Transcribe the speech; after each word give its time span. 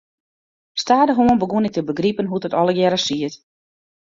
Stadichoan 0.81 1.37
begûn 1.43 1.67
ik 1.67 1.73
te 1.75 1.81
begripen 1.89 2.29
hoe't 2.29 2.47
it 2.49 2.57
allegearre 2.59 2.99
siet. 3.05 3.35